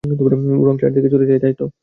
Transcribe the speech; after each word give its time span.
রং 0.67 0.75
চারদিকে 0.81 1.09
ছড়িয়ে 1.09 1.29
যায়, 1.31 1.41
তাই 1.43 1.53
তো? 1.53 1.65